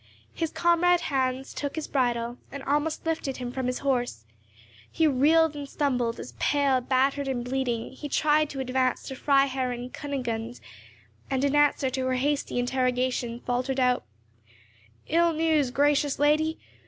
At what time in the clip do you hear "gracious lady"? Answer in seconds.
15.69-16.57